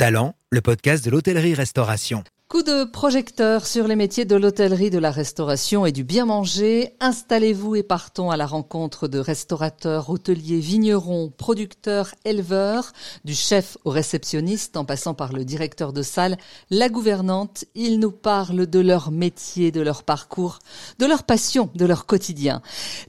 Talent, 0.00 0.36
le 0.50 0.60
podcast 0.60 1.04
de 1.04 1.10
l'hôtellerie-restauration. 1.10 2.22
Coup 2.48 2.62
de 2.62 2.84
projecteur 2.84 3.66
sur 3.66 3.86
les 3.86 3.94
métiers 3.94 4.24
de 4.24 4.34
l'hôtellerie, 4.34 4.88
de 4.88 4.98
la 4.98 5.10
restauration 5.10 5.84
et 5.84 5.92
du 5.92 6.02
bien 6.02 6.24
manger. 6.24 6.94
Installez-vous 6.98 7.76
et 7.76 7.82
partons 7.82 8.30
à 8.30 8.38
la 8.38 8.46
rencontre 8.46 9.06
de 9.06 9.18
restaurateurs, 9.18 10.08
hôteliers, 10.08 10.58
vignerons, 10.58 11.30
producteurs, 11.36 12.14
éleveurs, 12.24 12.94
du 13.26 13.34
chef 13.34 13.76
au 13.84 13.90
réceptionniste 13.90 14.78
en 14.78 14.86
passant 14.86 15.12
par 15.12 15.34
le 15.34 15.44
directeur 15.44 15.92
de 15.92 16.00
salle, 16.00 16.38
la 16.70 16.88
gouvernante. 16.88 17.66
Ils 17.74 18.00
nous 18.00 18.12
parlent 18.12 18.66
de 18.66 18.80
leur 18.80 19.10
métier, 19.10 19.70
de 19.70 19.82
leur 19.82 20.02
parcours, 20.02 20.60
de 20.98 21.04
leur 21.04 21.24
passion, 21.24 21.68
de 21.74 21.84
leur 21.84 22.06
quotidien. 22.06 22.62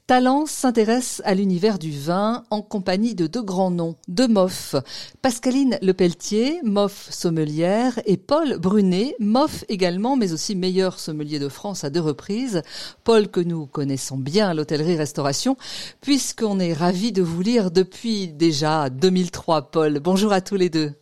Talent 0.05 0.47
s'intéresse 0.47 1.21
à 1.23 1.33
l'univers 1.33 1.79
du 1.79 1.97
vin 1.97 2.43
en 2.49 2.61
compagnie 2.61 3.15
de 3.15 3.25
deux 3.25 3.43
grands 3.43 3.71
noms, 3.71 3.95
de 4.09 4.27
Moff, 4.27 4.75
Pascaline 5.21 5.79
Lepelletier, 5.81 6.59
Moff 6.65 7.07
sommelière 7.09 8.01
et 8.05 8.17
Paul 8.17 8.57
Brunet, 8.57 9.15
Moff 9.29 9.63
également, 9.69 10.15
mais 10.15 10.33
aussi 10.33 10.55
meilleur 10.55 10.99
sommelier 10.99 11.37
de 11.37 11.49
France 11.49 11.83
à 11.83 11.91
deux 11.91 12.01
reprises. 12.01 12.63
Paul 13.03 13.27
que 13.27 13.39
nous 13.39 13.67
connaissons 13.67 14.17
bien 14.17 14.49
à 14.49 14.53
l'hôtellerie-restauration, 14.55 15.55
puisqu'on 16.01 16.59
est 16.59 16.73
ravi 16.73 17.11
de 17.11 17.21
vous 17.21 17.41
lire 17.41 17.69
depuis 17.69 18.29
déjà 18.29 18.89
2003, 18.89 19.69
Paul. 19.69 19.99
Bonjour 19.99 20.33
à 20.33 20.41
tous 20.41 20.55
les 20.55 20.69
deux. 20.69 20.93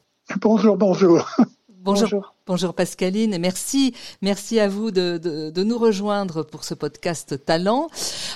Bonjour, 0.42 0.76
bonjour. 0.76 1.26
Bonjour. 1.70 2.34
Bonjour. 2.46 2.74
Pascaline 2.74 3.34
et 3.34 3.40
merci, 3.40 3.94
merci 4.22 4.60
à 4.60 4.68
vous 4.68 4.92
de, 4.92 5.18
de, 5.18 5.50
de, 5.50 5.64
nous 5.64 5.78
rejoindre 5.78 6.44
pour 6.44 6.66
ce 6.66 6.74
podcast 6.74 7.46
Talent. 7.46 7.88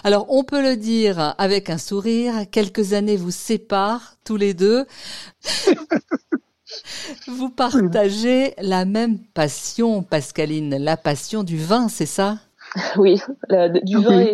Alors 0.05 0.27
on 0.29 0.45
peut 0.45 0.61
le 0.61 0.77
dire 0.77 1.35
avec 1.37 1.69
un 1.69 1.77
sourire, 1.77 2.49
quelques 2.49 2.93
années 2.93 3.17
vous 3.17 3.31
séparent 3.31 4.15
tous 4.23 4.37
les 4.37 4.53
deux. 4.53 4.85
Vous 7.27 7.49
partagez 7.49 8.53
la 8.59 8.85
même 8.85 9.19
passion, 9.33 10.03
Pascaline, 10.03 10.77
la 10.77 10.97
passion 10.97 11.43
du 11.43 11.57
vin, 11.57 11.87
c'est 11.87 12.05
ça? 12.05 12.37
Oui, 12.95 13.21
du 13.83 13.97
vin 13.97 14.25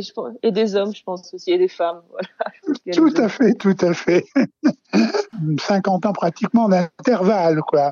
Et, 0.44 0.52
des 0.52 0.76
hommes, 0.76 0.94
je 0.94 1.04
pense 1.04 1.34
aussi, 1.34 1.52
et 1.52 1.58
des 1.58 1.68
femmes. 1.68 2.02
tout 2.94 3.14
à 3.18 3.30
fait, 3.30 3.54
tout 3.56 3.76
à 3.82 3.94
fait. 3.94 4.26
50 5.60 6.06
ans 6.06 6.14
pratiquement 6.14 6.70
d'intervalle, 6.70 7.62
quoi. 7.62 7.92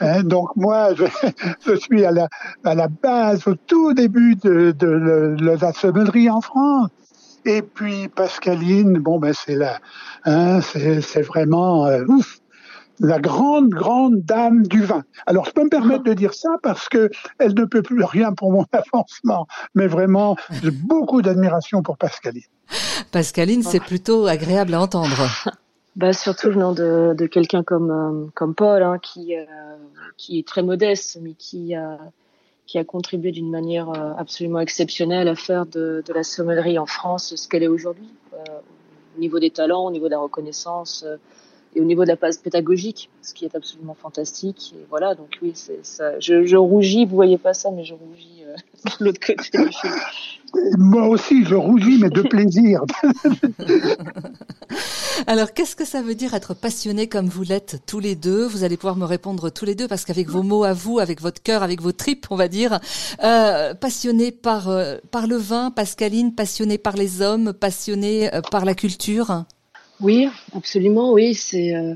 Hein, 0.00 0.22
donc 0.22 0.56
moi, 0.56 0.90
je, 1.66 1.76
suis 1.76 2.04
à 2.04 2.12
la, 2.12 2.28
à 2.64 2.74
la 2.74 2.88
base, 2.88 3.46
au 3.46 3.54
tout 3.54 3.92
début 3.92 4.36
de, 4.36 4.72
de, 4.72 5.36
la 5.40 5.72
sommellerie 5.72 6.30
en 6.30 6.40
France. 6.40 6.88
Et 7.46 7.60
puis 7.60 8.08
Pascaline, 8.08 8.98
bon 8.98 9.18
ben 9.18 9.34
c'est 9.34 9.54
là, 9.54 9.78
hein, 10.24 10.62
c'est 10.62 11.20
vraiment 11.20 11.86
euh, 11.86 12.02
ouf 12.08 12.40
la 13.00 13.18
grande, 13.18 13.68
grande 13.70 14.20
dame 14.20 14.66
du 14.66 14.82
vin. 14.82 15.04
Alors, 15.26 15.46
je 15.46 15.50
peux 15.52 15.64
me 15.64 15.68
permettre 15.68 16.04
de 16.04 16.14
dire 16.14 16.34
ça 16.34 16.50
parce 16.62 16.88
que 16.88 17.10
elle 17.38 17.54
ne 17.54 17.64
peut 17.64 17.82
plus 17.82 18.04
rien 18.04 18.32
pour 18.32 18.52
mon 18.52 18.64
avancement, 18.72 19.46
mais 19.74 19.86
vraiment, 19.86 20.36
j'ai 20.62 20.70
beaucoup 20.70 21.22
d'admiration 21.22 21.82
pour 21.82 21.96
Pascaline. 21.96 22.42
Pascaline, 23.10 23.62
c'est 23.62 23.80
plutôt 23.80 24.26
agréable 24.26 24.74
à 24.74 24.80
entendre. 24.80 25.16
Bah, 25.96 26.12
surtout 26.12 26.50
venant 26.50 26.72
de, 26.72 27.14
de 27.16 27.26
quelqu'un 27.26 27.62
comme, 27.62 27.90
euh, 27.92 28.26
comme 28.34 28.56
Paul, 28.56 28.82
hein, 28.82 28.98
qui, 28.98 29.36
euh, 29.36 29.44
qui 30.16 30.40
est 30.40 30.46
très 30.46 30.64
modeste, 30.64 31.20
mais 31.22 31.34
qui 31.34 31.76
a, 31.76 31.98
qui 32.66 32.78
a 32.78 32.84
contribué 32.84 33.30
d'une 33.30 33.48
manière 33.48 33.90
euh, 33.90 34.12
absolument 34.18 34.58
exceptionnelle 34.58 35.28
à 35.28 35.36
faire 35.36 35.66
de, 35.66 36.02
de 36.04 36.12
la 36.12 36.24
sommellerie 36.24 36.80
en 36.80 36.86
France 36.86 37.36
ce 37.36 37.46
qu'elle 37.46 37.62
est 37.62 37.68
aujourd'hui, 37.68 38.08
au 38.32 39.20
niveau 39.20 39.38
des 39.38 39.50
talents, 39.50 39.84
au 39.84 39.92
niveau 39.92 40.06
de 40.06 40.10
la 40.10 40.18
reconnaissance 40.18 41.06
et 41.74 41.80
au 41.80 41.84
niveau 41.84 42.02
de 42.02 42.08
la 42.08 42.16
base 42.16 42.38
pédagogique, 42.38 43.10
ce 43.22 43.34
qui 43.34 43.44
est 43.44 43.54
absolument 43.54 43.94
fantastique. 43.94 44.74
Et 44.76 44.84
voilà, 44.88 45.14
donc 45.14 45.38
oui, 45.42 45.52
c'est 45.54 45.84
ça. 45.84 46.18
Je, 46.20 46.44
je, 46.44 46.56
rougis, 46.56 47.06
vous 47.06 47.16
voyez 47.16 47.38
pas 47.38 47.54
ça, 47.54 47.70
mais 47.70 47.84
je 47.84 47.94
rougis 47.94 48.44
euh, 48.46 48.54
de 49.00 49.04
l'autre 49.04 49.20
côté. 49.20 49.58
Moi 50.78 51.08
aussi, 51.08 51.44
je 51.44 51.54
rougis, 51.54 51.98
mais 52.00 52.10
de 52.10 52.22
plaisir. 52.22 52.82
Alors, 55.26 55.52
qu'est-ce 55.52 55.76
que 55.76 55.84
ça 55.84 56.02
veut 56.02 56.14
dire 56.14 56.34
être 56.34 56.54
passionné 56.54 57.08
comme 57.08 57.26
vous 57.26 57.42
l'êtes 57.42 57.82
tous 57.86 58.00
les 58.00 58.14
deux? 58.14 58.46
Vous 58.46 58.64
allez 58.64 58.76
pouvoir 58.76 58.96
me 58.96 59.04
répondre 59.04 59.50
tous 59.50 59.64
les 59.64 59.74
deux 59.74 59.88
parce 59.88 60.04
qu'avec 60.04 60.28
vos 60.28 60.42
mots 60.42 60.64
à 60.64 60.72
vous, 60.72 60.98
avec 60.98 61.20
votre 61.20 61.42
cœur, 61.42 61.62
avec 61.62 61.80
vos 61.80 61.92
tripes, 61.92 62.26
on 62.30 62.36
va 62.36 62.48
dire, 62.48 62.80
euh, 63.22 63.74
passionné 63.74 64.32
par 64.32 64.68
euh, 64.68 64.96
par 65.10 65.26
le 65.26 65.36
vin, 65.36 65.70
Pascaline, 65.70 66.34
passionné 66.34 66.78
par 66.78 66.94
les 66.94 67.22
hommes, 67.22 67.52
passionné 67.52 68.32
euh, 68.32 68.40
par 68.40 68.64
la 68.64 68.74
culture? 68.74 69.44
Oui, 70.00 70.28
absolument, 70.54 71.12
oui. 71.12 71.34
C'est 71.34 71.74
euh, 71.74 71.94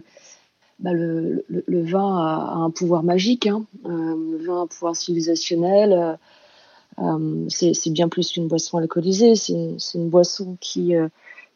bah, 0.79 0.93
le, 0.93 1.45
le, 1.49 1.83
vin 1.83 2.17
a, 2.17 2.55
un 2.55 2.71
pouvoir 2.71 3.03
magique. 3.03 3.47
Hein. 3.47 3.65
Euh, 3.87 4.39
le 4.39 4.45
vin 4.45 4.59
a 4.59 4.63
un 4.63 4.67
pouvoir 4.67 4.97
civilisationnel. 4.97 6.19
Euh, 6.99 7.47
c'est 7.49 7.91
bien 7.91 8.09
plus 8.09 8.33
qu'une 8.33 8.49
boisson 8.49 8.79
alcoolisée. 8.79 9.35
C'est 9.35 9.99
une 9.99 10.09
boisson 10.09 10.57
qui 10.61 10.95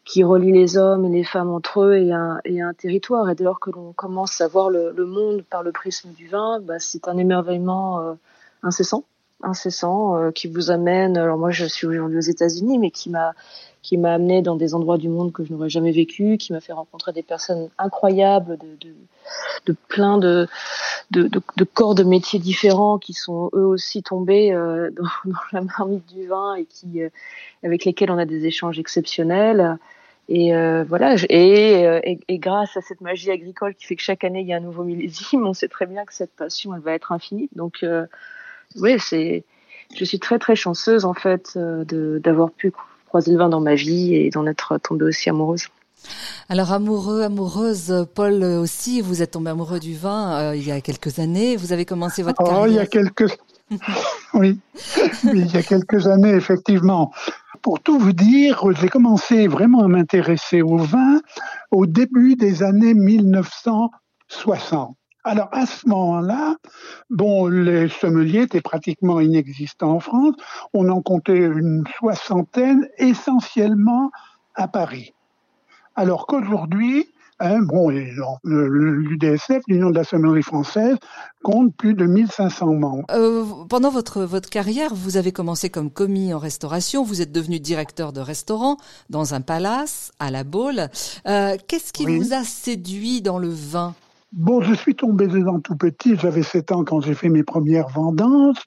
qui 0.05 0.21
relie 0.21 0.51
les 0.51 0.77
hommes 0.77 1.05
et 1.05 1.09
les 1.09 1.23
femmes 1.23 1.49
entre 1.49 1.81
eux 1.83 1.95
et 1.95 2.11
un, 2.11 2.41
et 2.43 2.61
un 2.61 2.73
territoire. 2.73 3.29
Et 3.29 3.35
dès 3.35 3.45
lors 3.45 3.61
que 3.61 3.71
l'on 3.71 3.93
commence 3.93 4.41
à 4.41 4.49
voir 4.49 4.69
le, 4.69 4.93
monde 5.05 5.43
par 5.49 5.63
le 5.63 5.71
prisme 5.71 6.09
du 6.11 6.27
vin, 6.27 6.59
bah, 6.59 6.77
c'est 6.77 7.07
un 7.07 7.17
émerveillement 7.17 8.17
incessant, 8.63 9.05
incessant 9.41 10.31
qui 10.31 10.47
vous 10.47 10.71
amène. 10.71 11.17
Alors 11.17 11.37
moi, 11.37 11.51
je 11.51 11.65
suis 11.65 11.87
aujourd'hui 11.87 12.17
aux 12.17 12.21
États-Unis, 12.21 12.79
mais 12.79 12.91
qui 12.91 13.09
m'a 13.09 13.33
qui 13.83 13.97
m'a 13.97 14.13
amené 14.13 14.41
dans 14.41 14.55
des 14.55 14.73
endroits 14.73 14.97
du 14.97 15.09
monde 15.09 15.33
que 15.33 15.43
je 15.43 15.51
n'aurais 15.51 15.69
jamais 15.69 15.91
vécu, 15.91 16.37
qui 16.37 16.53
m'a 16.53 16.61
fait 16.61 16.71
rencontrer 16.71 17.11
des 17.11 17.21
personnes 17.21 17.69
incroyables, 17.77 18.57
de, 18.57 18.87
de, 18.87 18.95
de 19.65 19.75
plein 19.89 20.17
de, 20.17 20.47
de, 21.11 21.27
de, 21.27 21.63
corps 21.65 21.93
de 21.93 22.03
métiers 22.03 22.39
différents 22.39 22.97
qui 22.97 23.13
sont 23.13 23.49
eux 23.53 23.65
aussi 23.65 24.01
tombés 24.01 24.53
euh, 24.53 24.89
dans, 24.95 25.03
dans, 25.25 25.39
la 25.51 25.61
marmite 25.61 26.05
du 26.13 26.27
vin 26.27 26.55
et 26.55 26.65
qui, 26.65 27.03
euh, 27.03 27.09
avec 27.63 27.83
lesquels 27.83 28.09
on 28.09 28.17
a 28.17 28.25
des 28.25 28.45
échanges 28.45 28.79
exceptionnels. 28.79 29.77
Et 30.29 30.55
euh, 30.55 30.85
voilà, 30.87 31.15
et, 31.27 31.85
euh, 31.85 31.99
et, 32.05 32.17
et, 32.29 32.39
grâce 32.39 32.77
à 32.77 32.81
cette 32.81 33.01
magie 33.01 33.29
agricole 33.29 33.75
qui 33.75 33.85
fait 33.85 33.97
que 33.97 34.01
chaque 34.01 34.23
année 34.23 34.39
il 34.39 34.47
y 34.47 34.53
a 34.53 34.57
un 34.57 34.61
nouveau 34.61 34.85
millésime, 34.85 35.45
on 35.45 35.53
sait 35.53 35.67
très 35.67 35.85
bien 35.85 36.05
que 36.05 36.13
cette 36.13 36.33
passion 36.33 36.73
elle 36.73 36.81
va 36.81 36.93
être 36.93 37.11
infinie. 37.11 37.49
Donc 37.53 37.85
oui, 38.77 38.95
c'est, 38.99 39.43
je 39.93 40.05
suis 40.05 40.19
très 40.19 40.39
très 40.39 40.55
chanceuse 40.55 41.03
en 41.03 41.13
fait 41.13 41.57
de 41.57 42.21
d'avoir 42.23 42.51
pu 42.51 42.71
croisé 43.13 43.31
le 43.31 43.37
vin 43.37 43.47
dans 43.47 43.61
ma 43.61 43.75
vie 43.75 44.15
et 44.15 44.31
d'en 44.31 44.47
être 44.47 44.79
tombée 44.79 45.05
aussi 45.05 45.29
amoureuse. 45.29 45.67
Alors 46.49 46.71
amoureux, 46.71 47.21
amoureuse, 47.21 48.07
Paul 48.15 48.43
aussi, 48.43 49.01
vous 49.01 49.21
êtes 49.21 49.29
tombé 49.29 49.51
amoureux 49.51 49.79
du 49.79 49.95
vin 49.95 50.33
euh, 50.33 50.55
il 50.55 50.65
y 50.65 50.71
a 50.71 50.81
quelques 50.81 51.19
années. 51.19 51.55
Vous 51.55 51.73
avez 51.73 51.85
commencé 51.85 52.23
votre 52.23 52.43
carrière. 52.43 52.61
Oh, 52.63 52.65
il 52.65 52.73
y 52.73 52.79
a 52.79 52.87
quelques, 52.87 53.37
oui, 54.33 54.57
il 55.25 55.45
y 55.45 55.57
a 55.57 55.61
quelques 55.61 56.07
années 56.07 56.33
effectivement. 56.33 57.11
Pour 57.61 57.81
tout 57.81 57.99
vous 57.99 58.13
dire, 58.13 58.63
j'ai 58.81 58.89
commencé 58.89 59.47
vraiment 59.47 59.83
à 59.83 59.87
m'intéresser 59.87 60.63
au 60.63 60.77
vin 60.77 61.21
au 61.69 61.85
début 61.85 62.35
des 62.35 62.63
années 62.63 62.95
1960. 62.95 64.97
Alors 65.23 65.47
à 65.51 65.65
ce 65.65 65.87
moment-là, 65.87 66.55
bon, 67.09 67.47
les 67.47 67.87
sommeliers 67.87 68.41
étaient 68.41 68.61
pratiquement 68.61 69.21
inexistants 69.21 69.91
en 69.91 69.99
France. 69.99 70.35
On 70.73 70.89
en 70.89 71.01
comptait 71.01 71.37
une 71.37 71.83
soixantaine, 71.97 72.87
essentiellement 72.97 74.11
à 74.55 74.67
Paris. 74.67 75.13
Alors 75.95 76.27
qu'aujourd'hui, 76.27 77.07
hein, 77.39 77.61
bon, 77.61 77.89
l'UDSF, 78.43 79.63
l'Union 79.67 79.91
de 79.91 79.95
la 79.95 80.03
sommellerie 80.03 80.43
française, 80.43 80.97
compte 81.41 81.73
plus 81.75 81.93
de 81.93 82.05
1500 82.05 82.73
membres. 82.73 83.05
Euh, 83.11 83.45
pendant 83.69 83.91
votre, 83.91 84.23
votre 84.23 84.49
carrière, 84.49 84.93
vous 84.93 85.15
avez 85.15 85.31
commencé 85.31 85.69
comme 85.69 85.89
commis 85.89 86.33
en 86.33 86.39
restauration, 86.39 87.03
vous 87.03 87.21
êtes 87.21 87.31
devenu 87.31 87.61
directeur 87.61 88.11
de 88.11 88.19
restaurant 88.19 88.77
dans 89.09 89.33
un 89.33 89.41
palace 89.41 90.11
à 90.19 90.31
La 90.31 90.43
Baule. 90.43 90.89
Euh, 91.27 91.55
Qu'est-ce 91.67 91.93
qui 91.93 92.05
vous 92.05 92.33
a 92.33 92.43
séduit 92.43 93.21
dans 93.21 93.39
le 93.39 93.49
vin? 93.49 93.95
Bon, 94.35 94.61
je 94.61 94.73
suis 94.73 94.95
tombé 94.95 95.27
dedans 95.27 95.59
tout 95.59 95.75
petit, 95.75 96.15
j'avais 96.17 96.41
7 96.41 96.71
ans 96.71 96.83
quand 96.83 97.01
j'ai 97.01 97.13
fait 97.13 97.29
mes 97.29 97.43
premières 97.43 97.87
vendanges. 97.89 98.63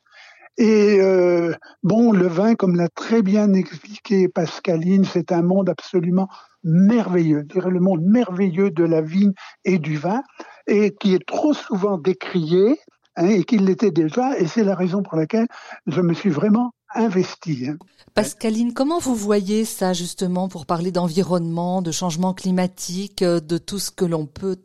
Et 0.58 1.00
euh, 1.00 1.52
bon, 1.82 2.12
le 2.12 2.28
vin, 2.28 2.54
comme 2.54 2.76
l'a 2.76 2.88
très 2.88 3.20
bien 3.20 3.52
expliqué 3.52 4.28
Pascaline, 4.28 5.04
c'est 5.04 5.32
un 5.32 5.42
monde 5.42 5.68
absolument 5.68 6.28
merveilleux, 6.62 7.44
le 7.52 7.80
monde 7.80 8.00
merveilleux 8.02 8.70
de 8.70 8.84
la 8.84 9.02
vigne 9.02 9.32
et 9.64 9.80
du 9.80 9.96
vin, 9.96 10.22
et 10.68 10.94
qui 10.94 11.14
est 11.14 11.26
trop 11.26 11.52
souvent 11.52 11.98
décrié, 11.98 12.78
hein, 13.16 13.26
et 13.26 13.42
qu'il 13.42 13.64
l'était 13.64 13.90
déjà, 13.90 14.38
et 14.38 14.46
c'est 14.46 14.64
la 14.64 14.76
raison 14.76 15.02
pour 15.02 15.16
laquelle 15.16 15.48
je 15.88 16.00
me 16.00 16.14
suis 16.14 16.30
vraiment 16.30 16.70
investi. 16.94 17.66
Hein. 17.70 17.76
Pascaline, 18.14 18.72
comment 18.72 19.00
vous 19.00 19.16
voyez 19.16 19.64
ça 19.64 19.94
justement 19.94 20.48
pour 20.48 20.64
parler 20.64 20.92
d'environnement, 20.92 21.82
de 21.82 21.90
changement 21.90 22.34
climatique, 22.34 23.24
de 23.24 23.58
tout 23.58 23.80
ce 23.80 23.90
que 23.90 24.04
l'on 24.04 24.26
peut 24.26 24.56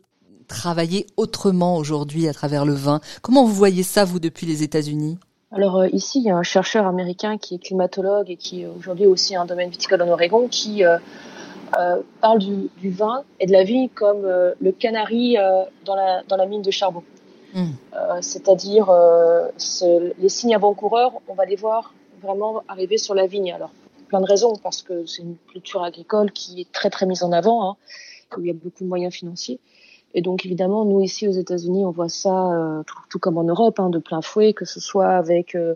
travailler 0.48 1.06
autrement 1.16 1.76
aujourd'hui 1.76 2.28
à 2.28 2.32
travers 2.32 2.64
le 2.64 2.74
vin. 2.74 3.00
Comment 3.22 3.44
vous 3.44 3.52
voyez 3.52 3.82
ça, 3.82 4.04
vous, 4.04 4.20
depuis 4.20 4.46
les 4.46 4.62
États-Unis? 4.62 5.18
Alors 5.52 5.76
euh, 5.76 5.88
ici, 5.92 6.18
il 6.20 6.24
y 6.24 6.30
a 6.30 6.36
un 6.36 6.42
chercheur 6.42 6.86
américain 6.86 7.36
qui 7.36 7.56
est 7.56 7.58
climatologue 7.58 8.30
et 8.30 8.36
qui 8.36 8.64
aujourd'hui 8.66 9.06
aussi 9.06 9.36
a 9.36 9.42
un 9.42 9.44
domaine 9.44 9.68
viticole 9.68 10.00
en 10.02 10.08
Oregon 10.08 10.48
qui 10.48 10.82
euh, 10.82 10.98
euh, 11.78 12.02
parle 12.20 12.38
du, 12.38 12.70
du, 12.78 12.90
vin 12.90 13.22
et 13.38 13.46
de 13.46 13.52
la 13.52 13.62
vigne 13.62 13.88
comme 13.90 14.22
le 14.22 14.72
canari 14.72 15.36
dans, 15.84 15.94
la, 15.94 16.22
dans 16.28 16.36
la 16.36 16.46
mine 16.46 16.62
de 16.62 16.70
charbon. 16.70 17.02
Mm. 17.54 17.70
C'est-à-dire 18.20 18.90
les 20.18 20.28
signes 20.28 20.54
avant-coureurs, 20.54 21.12
on 21.28 21.34
va 21.34 21.44
les 21.44 21.56
voir 21.56 21.94
vraiment 22.22 22.62
arriver 22.68 22.98
sur 22.98 23.14
la 23.14 23.26
vigne. 23.26 23.52
Alors, 23.52 23.70
plein 24.08 24.20
de 24.20 24.26
raisons, 24.26 24.54
parce 24.62 24.82
que 24.82 25.06
c'est 25.06 25.22
une 25.22 25.36
culture 25.50 25.82
agricole 25.82 26.32
qui 26.32 26.60
est 26.60 26.70
très 26.70 26.90
très 26.90 27.06
mise 27.06 27.22
en 27.22 27.32
avant, 27.32 27.70
hein, 27.70 27.76
où 28.36 28.40
il 28.40 28.46
y 28.46 28.50
a 28.50 28.54
beaucoup 28.54 28.84
de 28.84 28.88
moyens 28.88 29.14
financiers. 29.14 29.58
Et 30.14 30.22
donc 30.22 30.44
évidemment, 30.44 30.84
nous 30.84 31.00
ici 31.00 31.26
aux 31.26 31.32
États-Unis, 31.32 31.84
on 31.84 31.90
voit 31.90 32.08
ça 32.08 32.52
euh, 32.52 32.82
tout, 33.08 33.18
comme 33.18 33.38
en 33.38 33.44
Europe, 33.44 33.80
hein, 33.80 33.88
de 33.88 33.98
plein 33.98 34.20
fouet, 34.20 34.52
que 34.52 34.64
ce 34.64 34.80
soit 34.80 35.08
avec 35.08 35.54
euh, 35.54 35.74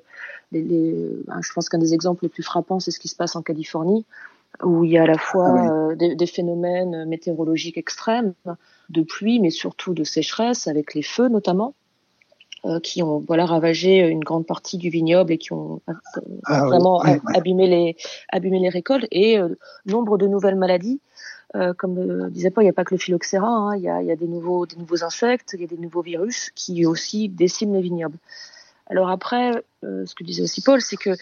les, 0.52 0.62
les 0.62 0.94
ben, 1.26 1.40
je 1.42 1.52
pense 1.52 1.68
qu'un 1.68 1.78
des 1.78 1.94
exemples 1.94 2.24
les 2.24 2.28
plus 2.28 2.42
frappants, 2.42 2.80
c'est 2.80 2.90
ce 2.90 3.00
qui 3.00 3.08
se 3.08 3.16
passe 3.16 3.36
en 3.36 3.42
Californie, 3.42 4.04
où 4.62 4.84
il 4.84 4.92
y 4.92 4.98
a 4.98 5.04
à 5.04 5.06
la 5.06 5.18
fois 5.18 5.54
ah 5.56 5.70
euh, 5.70 5.94
des, 5.94 6.14
des, 6.14 6.26
phénomènes 6.26 7.06
météorologiques 7.06 7.78
extrêmes, 7.78 8.34
de 8.90 9.02
pluie, 9.02 9.40
mais 9.40 9.50
surtout 9.50 9.94
de 9.94 10.04
sécheresse, 10.04 10.68
avec 10.68 10.94
les 10.94 11.02
feux 11.02 11.28
notamment, 11.28 11.74
qui 12.82 13.00
ont 13.00 13.20
voilà 13.20 13.46
ravagé 13.46 13.98
une 14.08 14.24
grande 14.24 14.44
partie 14.44 14.76
du 14.76 14.90
vignoble 14.90 15.32
et 15.32 15.38
qui 15.38 15.52
ont 15.52 15.80
ah 16.46 16.64
vraiment 16.66 17.00
abîmé 17.32 17.68
les 17.68 17.96
abîmé 18.32 18.58
les 18.58 18.70
récoltes. 18.70 19.06
Et 19.12 19.38
nombre 19.84 20.18
de 20.18 20.26
nouvelles 20.26 20.56
maladies 20.56 21.00
euh, 21.54 21.72
comme 21.74 21.96
le 21.98 22.30
disait 22.30 22.50
pas, 22.50 22.62
il 22.62 22.64
n'y 22.64 22.70
a 22.70 22.74
pas 22.74 22.84
que 22.84 22.94
le 22.94 22.98
phylloxéra, 22.98 23.46
hein, 23.46 23.76
il 23.76 23.82
y, 23.82 23.88
a, 23.88 24.16
des 24.16 24.26
nouveaux, 24.26 24.66
insectes, 25.02 25.54
il 25.54 25.60
y 25.60 25.64
a 25.64 25.68
des 25.68 25.78
nouveaux 25.78 26.02
virus 26.02 26.50
qui 26.54 26.84
aussi 26.86 27.28
déciment 27.28 27.74
les 27.74 27.82
vignobles. 27.82 28.18
Alors 28.88 29.10
après, 29.10 29.64
euh, 29.84 30.04
ce 30.06 30.14
que 30.14 30.24
disait 30.24 30.42
aussi 30.42 30.62
Paul, 30.62 30.80
c'est 30.80 30.96
que 30.96 31.16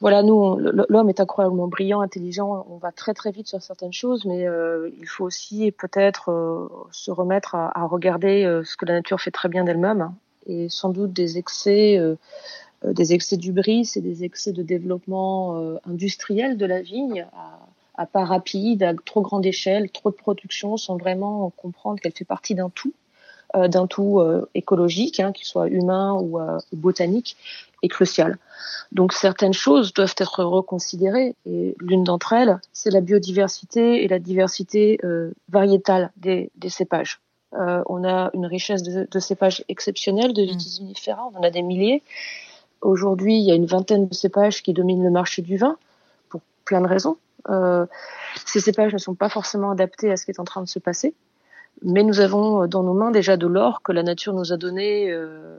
voilà, 0.00 0.22
nous, 0.22 0.56
l'homme 0.88 1.08
est 1.08 1.18
incroyablement 1.18 1.66
brillant, 1.66 2.00
intelligent, 2.00 2.64
on 2.70 2.76
va 2.76 2.92
très 2.92 3.14
très 3.14 3.32
vite 3.32 3.48
sur 3.48 3.60
certaines 3.60 3.92
choses, 3.92 4.26
mais 4.26 4.46
euh, 4.46 4.90
il 4.96 5.08
faut 5.08 5.24
aussi 5.24 5.72
peut-être 5.72 6.30
euh, 6.30 6.68
se 6.92 7.10
remettre 7.10 7.56
à, 7.56 7.84
regarder 7.86 8.44
euh, 8.44 8.62
ce 8.62 8.76
que 8.76 8.84
la 8.84 8.94
nature 8.94 9.20
fait 9.20 9.32
très 9.32 9.48
bien 9.48 9.64
d'elle-même, 9.64 10.00
hein, 10.00 10.14
et 10.46 10.68
sans 10.68 10.90
doute 10.90 11.12
des 11.12 11.36
excès, 11.36 12.00
des 12.84 13.12
excès 13.12 13.36
du 13.36 13.52
bris 13.52 13.90
et 13.96 14.00
des 14.00 14.24
excès 14.24 14.52
de 14.52 14.62
développement 14.62 15.76
industriel 15.84 16.56
de 16.56 16.64
la 16.64 16.80
vigne 16.80 17.26
à 17.98 18.06
pas 18.06 18.24
rapide, 18.24 18.84
à 18.84 18.94
trop 18.94 19.20
grande 19.20 19.44
échelle, 19.44 19.90
trop 19.90 20.10
de 20.10 20.14
production, 20.14 20.76
sans 20.76 20.96
vraiment 20.96 21.50
comprendre 21.50 22.00
qu'elle 22.00 22.12
fait 22.12 22.24
partie 22.24 22.54
d'un 22.54 22.70
tout, 22.70 22.94
euh, 23.56 23.66
d'un 23.66 23.88
tout 23.88 24.20
euh, 24.20 24.48
écologique, 24.54 25.18
hein, 25.18 25.32
qu'il 25.32 25.46
soit 25.46 25.68
humain 25.68 26.14
ou, 26.14 26.38
euh, 26.38 26.58
botanique, 26.72 27.36
et 27.82 27.88
crucial. 27.88 28.38
Donc 28.92 29.12
certaines 29.12 29.52
choses 29.52 29.92
doivent 29.92 30.14
être 30.16 30.44
reconsidérées, 30.44 31.34
et 31.44 31.74
l'une 31.80 32.04
d'entre 32.04 32.32
elles, 32.32 32.60
c'est 32.72 32.90
la 32.90 33.00
biodiversité 33.00 34.04
et 34.04 34.08
la 34.08 34.18
diversité 34.18 34.98
variétale 35.48 36.10
des, 36.16 36.50
des 36.56 36.70
cépages. 36.70 37.20
on 37.52 38.04
a 38.04 38.30
une 38.34 38.46
richesse 38.46 38.82
de, 38.82 39.06
de 39.08 39.18
cépages 39.20 39.64
exceptionnels, 39.68 40.32
de 40.32 40.42
vitis 40.42 40.80
vinifera, 40.80 41.30
on 41.32 41.38
en 41.38 41.42
a 41.42 41.50
des 41.50 41.62
milliers. 41.62 42.02
Aujourd'hui, 42.80 43.38
il 43.38 43.44
y 43.44 43.52
a 43.52 43.54
une 43.54 43.66
vingtaine 43.66 44.08
de 44.08 44.14
cépages 44.14 44.62
qui 44.62 44.72
dominent 44.72 45.04
le 45.04 45.10
marché 45.10 45.42
du 45.42 45.56
vin, 45.56 45.76
pour 46.28 46.40
plein 46.64 46.80
de 46.80 46.88
raisons. 46.88 47.16
Euh, 47.48 47.86
ces 48.44 48.60
cépages 48.60 48.92
ne 48.92 48.98
sont 48.98 49.14
pas 49.14 49.28
forcément 49.28 49.70
adaptés 49.70 50.10
à 50.10 50.16
ce 50.16 50.24
qui 50.24 50.30
est 50.30 50.40
en 50.40 50.44
train 50.44 50.62
de 50.62 50.68
se 50.68 50.78
passer, 50.78 51.14
mais 51.82 52.02
nous 52.02 52.20
avons 52.20 52.66
dans 52.66 52.82
nos 52.82 52.94
mains 52.94 53.10
déjà 53.10 53.36
de 53.36 53.46
l'or 53.46 53.82
que 53.82 53.92
la 53.92 54.02
nature 54.02 54.32
nous 54.32 54.52
a 54.52 54.56
donné, 54.56 55.10
euh, 55.10 55.56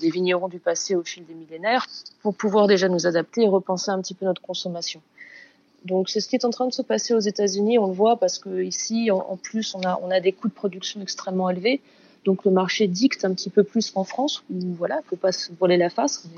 les 0.00 0.10
vignerons 0.10 0.48
du 0.48 0.58
passé 0.58 0.94
au 0.94 1.02
fil 1.02 1.24
des 1.26 1.34
millénaires, 1.34 1.86
pour 2.22 2.34
pouvoir 2.34 2.66
déjà 2.66 2.88
nous 2.88 3.06
adapter 3.06 3.42
et 3.42 3.48
repenser 3.48 3.90
un 3.90 4.00
petit 4.00 4.14
peu 4.14 4.24
notre 4.24 4.42
consommation. 4.42 5.00
Donc 5.84 6.08
c'est 6.08 6.20
ce 6.20 6.28
qui 6.28 6.36
est 6.36 6.44
en 6.44 6.50
train 6.50 6.66
de 6.66 6.72
se 6.72 6.82
passer 6.82 7.14
aux 7.14 7.20
États-Unis, 7.20 7.78
on 7.78 7.86
le 7.86 7.92
voit 7.92 8.16
parce 8.18 8.38
que 8.38 8.62
ici, 8.62 9.10
en, 9.10 9.36
plus, 9.36 9.74
on 9.74 10.10
a 10.10 10.20
des 10.20 10.32
coûts 10.32 10.48
de 10.48 10.52
production 10.52 11.00
extrêmement 11.00 11.48
élevés. 11.48 11.80
Donc 12.24 12.44
le 12.44 12.50
marché 12.50 12.86
dicte 12.86 13.24
un 13.24 13.32
petit 13.32 13.50
peu 13.50 13.64
plus 13.64 13.90
qu'en 13.90 14.04
France, 14.04 14.42
où 14.50 14.58
voilà, 14.74 15.00
faut 15.06 15.16
pas 15.16 15.32
se 15.32 15.50
voiler 15.58 15.76
la 15.76 15.90
face. 15.90 16.28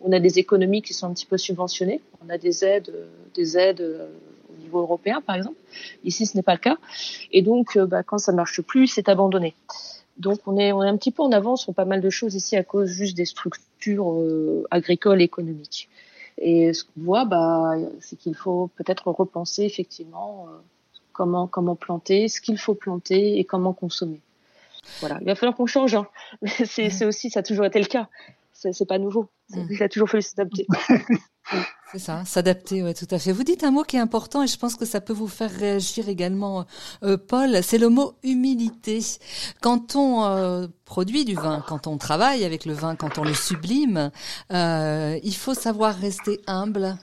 On 0.00 0.12
a 0.12 0.20
des 0.20 0.38
économies 0.38 0.82
qui 0.82 0.94
sont 0.94 1.06
un 1.06 1.12
petit 1.12 1.26
peu 1.26 1.38
subventionnées. 1.38 2.00
On 2.24 2.30
a 2.30 2.38
des 2.38 2.64
aides, 2.64 2.92
des 3.34 3.56
aides 3.56 3.80
euh, 3.80 4.08
au 4.50 4.62
niveau 4.62 4.80
européen, 4.80 5.20
par 5.20 5.36
exemple. 5.36 5.56
Ici, 6.04 6.26
ce 6.26 6.36
n'est 6.36 6.42
pas 6.42 6.54
le 6.54 6.60
cas. 6.60 6.76
Et 7.32 7.42
donc, 7.42 7.76
euh, 7.76 7.86
bah, 7.86 8.02
quand 8.02 8.18
ça 8.18 8.32
marche 8.32 8.60
plus, 8.62 8.86
c'est 8.88 9.08
abandonné. 9.08 9.54
Donc, 10.16 10.40
on 10.46 10.56
est, 10.56 10.72
on 10.72 10.82
est 10.82 10.88
un 10.88 10.96
petit 10.96 11.10
peu 11.10 11.22
en 11.22 11.32
avance 11.32 11.62
sur 11.62 11.74
pas 11.74 11.84
mal 11.84 12.00
de 12.00 12.10
choses 12.10 12.34
ici 12.34 12.56
à 12.56 12.64
cause 12.64 12.88
juste 12.88 13.16
des 13.16 13.24
structures 13.24 14.12
euh, 14.12 14.66
agricoles 14.70 15.22
économiques. 15.22 15.88
Et 16.40 16.72
ce 16.72 16.84
qu'on 16.84 17.00
voit, 17.02 17.24
bah, 17.24 17.74
c'est 18.00 18.16
qu'il 18.16 18.34
faut 18.34 18.70
peut-être 18.76 19.08
repenser 19.08 19.64
effectivement 19.64 20.46
comment, 21.12 21.48
comment 21.48 21.74
planter, 21.74 22.28
ce 22.28 22.40
qu'il 22.40 22.58
faut 22.58 22.74
planter 22.74 23.40
et 23.40 23.44
comment 23.44 23.72
consommer. 23.72 24.20
Voilà, 25.00 25.18
il 25.20 25.26
va 25.26 25.34
falloir 25.34 25.56
qu'on 25.56 25.66
change. 25.66 25.94
Hein. 25.94 26.06
C'est 26.46 27.04
aussi, 27.04 27.30
ça 27.30 27.40
a 27.40 27.42
toujours 27.42 27.64
été 27.64 27.78
le 27.78 27.86
cas 27.86 28.08
c'est 28.58 28.88
pas 28.88 28.98
nouveau. 28.98 29.28
Mm. 29.50 29.66
Il 29.70 29.82
a 29.82 29.88
toujours 29.88 30.08
fallu 30.08 30.22
s'adapter. 30.22 30.66
C'est 31.92 31.98
ça, 31.98 32.22
s'adapter, 32.26 32.82
ouais, 32.82 32.92
tout 32.92 33.06
à 33.10 33.18
fait. 33.18 33.32
Vous 33.32 33.44
dites 33.44 33.64
un 33.64 33.70
mot 33.70 33.82
qui 33.82 33.96
est 33.96 34.00
important 34.00 34.42
et 34.42 34.46
je 34.46 34.58
pense 34.58 34.74
que 34.74 34.84
ça 34.84 35.00
peut 35.00 35.14
vous 35.14 35.28
faire 35.28 35.50
réagir 35.50 36.10
également, 36.10 36.66
euh, 37.02 37.16
Paul. 37.16 37.62
C'est 37.62 37.78
le 37.78 37.88
mot 37.88 38.12
humilité. 38.22 39.00
Quand 39.62 39.96
on 39.96 40.24
euh, 40.24 40.66
produit 40.84 41.24
du 41.24 41.34
vin, 41.34 41.64
quand 41.66 41.86
on 41.86 41.96
travaille 41.96 42.44
avec 42.44 42.66
le 42.66 42.74
vin, 42.74 42.94
quand 42.94 43.16
on 43.16 43.24
le 43.24 43.32
sublime, 43.32 44.10
euh, 44.52 45.18
il 45.22 45.34
faut 45.34 45.54
savoir 45.54 45.94
rester 45.94 46.40
humble. 46.46 46.98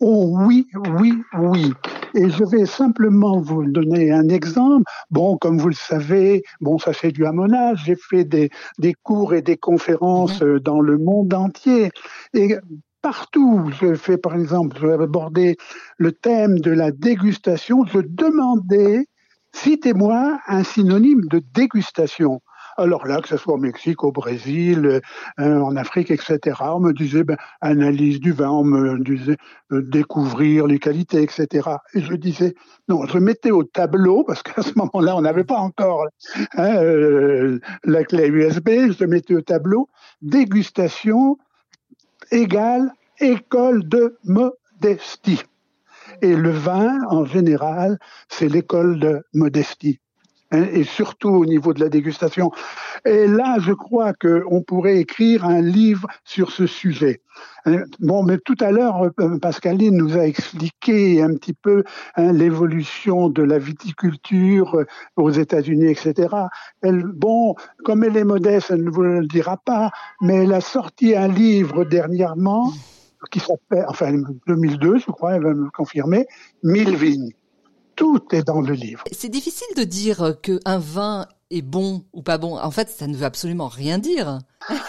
Oh 0.00 0.36
oui, 0.36 0.66
oui, 0.74 1.12
oui. 1.38 1.72
Et 2.16 2.30
je 2.30 2.44
vais 2.44 2.64
simplement 2.64 3.42
vous 3.42 3.66
donner 3.66 4.10
un 4.10 4.30
exemple. 4.30 4.84
Bon, 5.10 5.36
comme 5.36 5.58
vous 5.58 5.68
le 5.68 5.74
savez, 5.74 6.42
bon, 6.62 6.78
ça 6.78 6.94
fait 6.94 7.12
du 7.12 7.26
hamonage. 7.26 7.82
J'ai 7.84 7.94
fait 7.94 8.24
des, 8.24 8.48
des 8.78 8.94
cours 8.94 9.34
et 9.34 9.42
des 9.42 9.58
conférences 9.58 10.40
mhm. 10.40 10.60
dans 10.60 10.80
le 10.80 10.96
monde 10.96 11.34
entier. 11.34 11.90
Et 12.32 12.56
partout, 13.02 13.70
je 13.78 13.94
fais 13.94 14.16
par 14.16 14.34
exemple, 14.34 14.78
je 14.80 14.86
vais 14.86 15.04
aborder 15.04 15.56
le 15.98 16.12
thème 16.12 16.58
de 16.58 16.70
la 16.70 16.90
dégustation. 16.90 17.84
Je 17.84 17.98
demandais, 17.98 19.04
citez-moi 19.54 20.40
un 20.46 20.64
synonyme 20.64 21.26
de 21.30 21.42
dégustation. 21.52 22.40
Alors 22.78 23.06
là, 23.06 23.20
que 23.20 23.28
ce 23.28 23.36
soit 23.36 23.54
au 23.54 23.58
Mexique, 23.58 24.04
au 24.04 24.12
Brésil, 24.12 25.00
euh, 25.40 25.60
en 25.60 25.76
Afrique, 25.76 26.10
etc., 26.10 26.38
on 26.60 26.80
me 26.80 26.92
disait 26.92 27.24
ben, 27.24 27.36
analyse 27.60 28.20
du 28.20 28.32
vin, 28.32 28.50
on 28.50 28.64
me 28.64 28.98
disait 29.02 29.36
euh, 29.72 29.82
découvrir 29.82 30.66
les 30.66 30.78
qualités, 30.78 31.22
etc. 31.22 31.68
Et 31.94 32.02
je 32.02 32.14
disais 32.14 32.54
non, 32.88 33.06
je 33.06 33.18
mettais 33.18 33.50
au 33.50 33.64
tableau 33.64 34.24
parce 34.24 34.42
qu'à 34.42 34.62
ce 34.62 34.72
moment-là, 34.76 35.16
on 35.16 35.22
n'avait 35.22 35.44
pas 35.44 35.58
encore 35.58 36.06
hein, 36.56 36.76
euh, 36.76 37.58
la 37.84 38.04
clé 38.04 38.28
USB. 38.28 38.68
Je 38.98 39.04
mettais 39.04 39.34
au 39.34 39.42
tableau 39.42 39.88
dégustation 40.20 41.38
égale 42.30 42.92
école 43.20 43.88
de 43.88 44.18
modestie. 44.24 45.42
Et 46.22 46.34
le 46.34 46.50
vin, 46.50 47.02
en 47.08 47.24
général, 47.24 47.98
c'est 48.28 48.48
l'école 48.48 48.98
de 48.98 49.22
modestie. 49.32 50.00
Et 50.64 50.84
surtout 50.84 51.30
au 51.30 51.46
niveau 51.46 51.72
de 51.72 51.80
la 51.80 51.88
dégustation. 51.88 52.50
Et 53.04 53.26
là, 53.26 53.56
je 53.60 53.72
crois 53.72 54.12
qu'on 54.14 54.62
pourrait 54.62 54.98
écrire 54.98 55.44
un 55.44 55.60
livre 55.60 56.08
sur 56.24 56.50
ce 56.50 56.66
sujet. 56.66 57.20
Hein, 57.66 57.82
bon, 58.00 58.22
mais 58.22 58.38
tout 58.38 58.56
à 58.60 58.70
l'heure, 58.70 59.10
euh, 59.20 59.38
Pascaline 59.38 59.96
nous 59.96 60.16
a 60.16 60.26
expliqué 60.26 61.20
un 61.22 61.34
petit 61.34 61.52
peu 61.52 61.84
hein, 62.16 62.32
l'évolution 62.32 63.28
de 63.28 63.42
la 63.42 63.58
viticulture 63.58 64.76
euh, 64.76 64.84
aux 65.16 65.30
États-Unis, 65.30 65.86
etc. 65.86 66.28
Bon, 66.82 67.54
comme 67.84 68.04
elle 68.04 68.16
est 68.16 68.24
modeste, 68.24 68.70
elle 68.70 68.84
ne 68.84 68.90
vous 68.90 69.02
le 69.02 69.26
dira 69.26 69.56
pas, 69.58 69.90
mais 70.20 70.44
elle 70.44 70.52
a 70.52 70.60
sorti 70.60 71.16
un 71.16 71.28
livre 71.28 71.84
dernièrement 71.84 72.72
qui 73.30 73.40
s'appelle, 73.40 73.84
enfin 73.88 74.12
2002, 74.46 74.98
je 74.98 75.06
crois, 75.06 75.34
elle 75.34 75.42
va 75.42 75.54
me 75.54 75.70
confirmer, 75.70 76.26
Mille 76.62 76.94
vignes 76.94 77.32
tout 77.96 78.22
est 78.32 78.46
dans 78.46 78.60
le 78.60 78.74
livre. 78.74 79.02
C'est 79.12 79.28
difficile 79.28 79.66
de 79.76 79.84
dire 79.84 80.34
qu'un 80.42 80.78
vin 80.78 81.26
est 81.50 81.62
bon 81.62 82.04
ou 82.12 82.22
pas 82.22 82.38
bon. 82.38 82.58
En 82.58 82.70
fait, 82.70 82.88
ça 82.88 83.06
ne 83.06 83.16
veut 83.16 83.24
absolument 83.24 83.68
rien 83.68 83.98
dire. 83.98 84.38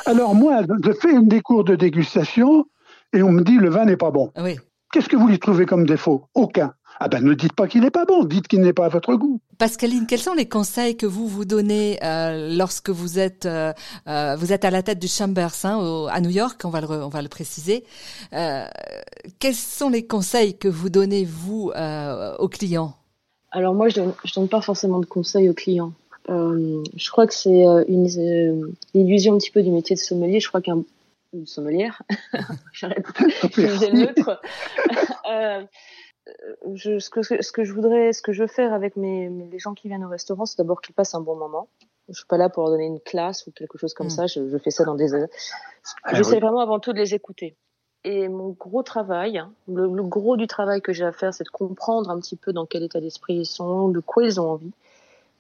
Alors 0.06 0.36
moi, 0.36 0.62
je 0.84 0.92
fais 0.92 1.20
des 1.22 1.42
cours 1.42 1.64
de 1.64 1.76
dégustation 1.76 2.66
et 3.14 3.24
on 3.24 3.32
me 3.32 3.44
dit 3.44 3.58
le 3.58 3.70
vin 3.70 3.86
n'est 3.86 3.98
pas 3.98 4.12
bon. 4.12 4.32
Oui. 4.38 4.58
Qu'est-ce 4.92 5.10
que 5.10 5.18
vous 5.18 5.28
lui 5.28 5.40
trouvez 5.40 5.66
comme 5.66 5.86
défaut? 5.86 6.26
Aucun. 6.34 6.74
Ah 7.00 7.08
ben 7.10 7.24
ne 7.24 7.34
dites 7.36 7.54
pas 7.54 7.68
qu'il 7.68 7.82
n'est 7.82 7.92
pas 7.92 8.06
bon, 8.06 8.24
dites 8.24 8.48
qu'il 8.48 8.62
n'est 8.62 8.74
pas 8.74 8.86
à 8.86 8.90
votre 8.90 9.14
goût. 9.14 9.40
Pascaline, 9.60 10.08
quels 10.08 10.20
sont 10.20 10.34
les 10.34 10.48
conseils 10.48 10.98
que 10.98 11.06
vous 11.06 11.28
vous 11.28 11.46
donnez 11.46 12.00
euh, 12.04 12.56
lorsque 12.58 12.90
vous 12.90 13.20
êtes 13.20 13.46
euh, 13.46 13.72
euh, 14.08 14.36
vous 14.36 14.52
êtes 14.52 14.66
à 14.66 14.72
la 14.72 14.82
tête 14.82 14.98
du 14.98 15.08
Chambers 15.08 15.54
hein, 15.64 16.08
à 16.12 16.22
New 16.22 16.32
York, 16.32 16.60
on 16.64 16.70
va 16.70 16.82
le 16.82 16.88
on 16.88 17.10
va 17.10 17.22
le 17.22 17.30
préciser. 17.30 17.84
quels 18.32 19.56
sont 19.56 19.90
les 19.90 20.08
conseils 20.08 20.58
que 20.58 20.68
vous 20.68 20.90
donnez 20.90 21.24
vous 21.24 21.72
aux 22.40 22.50
clients? 22.50 22.96
Alors 23.52 23.76
moi 23.76 23.90
je 23.90 23.96
donne, 23.96 24.14
donne 24.36 24.50
pas 24.50 24.62
forcément 24.62 25.00
de 25.00 25.06
conseils 25.06 25.50
aux 25.50 25.54
clients. 25.54 25.94
je 26.28 27.12
crois 27.12 27.28
que 27.28 27.34
c'est 27.34 27.64
une, 27.88 28.74
illusion 28.96 29.36
un 29.36 29.38
petit 29.38 29.52
peu 29.52 29.62
du 29.62 29.70
métier 29.70 29.96
de 29.96 30.02
sommelier. 30.02 30.40
Je 30.40 30.48
crois 30.48 30.62
qu'un 30.62 30.84
sommelière, 31.46 32.02
j'arrête 32.74 33.06
l'autre. 33.58 34.42
je, 36.74 37.00
ce, 37.00 37.10
que, 37.10 37.22
ce 37.22 37.52
que 37.52 37.64
je 37.64 37.74
voudrais, 37.74 38.14
ce 38.14 38.22
que 38.22 38.34
je 38.34 38.44
veux 38.44 38.48
faire 38.48 38.74
avec 38.74 38.96
mes, 38.96 39.30
les 39.30 39.60
gens 39.60 39.74
qui 39.74 39.88
viennent 39.88 40.06
au 40.06 40.10
restaurant, 40.10 40.46
c'est 40.46 40.58
d'abord 40.58 40.82
qu'ils 40.82 40.96
passent 40.96 41.16
un 41.16 41.22
bon 41.22 41.36
moment. 41.36 41.68
Je 42.10 42.14
suis 42.14 42.28
pas 42.28 42.38
là 42.38 42.50
pour 42.50 42.64
leur 42.64 42.72
donner 42.72 42.86
une 42.86 43.00
classe 43.00 43.48
ou 43.48 43.52
quelque 43.52 43.78
chose 43.78 43.94
comme 43.94 44.08
mm. 44.08 44.12
ça. 44.12 44.28
Je, 44.28 44.58
fais 44.58 44.72
ça 44.72 44.86
dans 44.86 44.96
des. 44.96 45.14
Ah 46.04 46.14
J'essaie 46.14 46.40
vraiment 46.40 46.60
avant 46.60 46.80
tout 46.80 46.94
de 46.94 46.98
les 46.98 47.14
écouter. 47.14 47.56
Et 48.04 48.30
mon 48.30 48.50
gros 48.50 48.84
travail, 48.84 49.38
hein, 49.38 49.52
le, 49.68 49.88
gros 50.04 50.38
du 50.38 50.48
travail 50.48 50.82
que 50.82 50.94
j'ai 50.94 51.04
à 51.04 51.12
faire, 51.12 51.34
c'est 51.34 51.44
de 51.44 51.50
comprendre 51.50 52.10
un 52.10 52.20
petit 52.20 52.36
peu 52.36 52.54
dans 52.54 52.66
quel 52.66 52.84
état 52.84 53.02
d'esprit 53.02 53.36
ils 53.36 53.46
sont, 53.46 53.90
de 53.90 54.00
quoi 54.00 54.24
ils 54.24 54.40
ont 54.40 54.52
envie, 54.52 54.72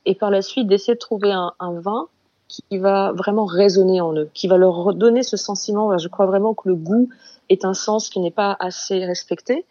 et 0.06 0.16
par 0.16 0.32
la 0.32 0.42
suite 0.42 0.68
d'essayer 0.68 0.96
de 0.96 1.00
trouver 1.00 1.32
un, 1.32 1.54
un, 1.60 1.80
vin 1.80 2.08
qui 2.50 2.78
va 2.78 3.14
vraiment 3.14 3.46
résonner 3.46 4.02
en 4.02 4.14
eux, 4.16 4.30
qui 4.34 4.48
va 4.48 4.58
leur 4.58 4.74
redonner 4.76 5.24
ce 5.24 5.38
sentiment. 5.38 5.98
Je 5.98 6.08
crois 6.08 6.26
vraiment 6.26 6.54
que 6.54 6.68
le 6.68 6.76
goût 6.76 7.10
est 7.50 7.64
un 7.64 7.74
sens 7.74 8.10
qui 8.10 8.20
n'est 8.20 8.32
pas 8.32 8.58
assez 8.60 9.06
respecté. 9.06 9.66